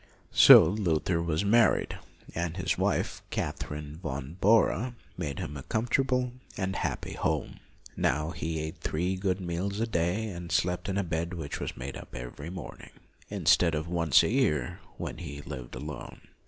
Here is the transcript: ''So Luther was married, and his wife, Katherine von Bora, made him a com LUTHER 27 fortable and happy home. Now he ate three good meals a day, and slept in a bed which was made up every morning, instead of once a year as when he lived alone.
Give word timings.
''So 0.47 0.63
Luther 0.63 1.21
was 1.21 1.45
married, 1.45 1.95
and 2.33 2.57
his 2.57 2.75
wife, 2.75 3.21
Katherine 3.29 3.99
von 4.01 4.33
Bora, 4.41 4.95
made 5.15 5.37
him 5.37 5.55
a 5.55 5.61
com 5.61 5.83
LUTHER 5.83 6.03
27 6.03 6.05
fortable 6.07 6.31
and 6.57 6.75
happy 6.77 7.13
home. 7.13 7.59
Now 7.95 8.31
he 8.31 8.59
ate 8.61 8.79
three 8.79 9.15
good 9.15 9.39
meals 9.39 9.79
a 9.79 9.85
day, 9.85 10.27
and 10.29 10.51
slept 10.51 10.89
in 10.89 10.97
a 10.97 11.03
bed 11.03 11.35
which 11.35 11.59
was 11.59 11.77
made 11.77 11.95
up 11.97 12.15
every 12.15 12.49
morning, 12.49 12.93
instead 13.29 13.75
of 13.75 13.87
once 13.87 14.23
a 14.23 14.29
year 14.31 14.79
as 14.81 14.89
when 14.99 15.17
he 15.19 15.41
lived 15.43 15.75
alone. 15.75 16.19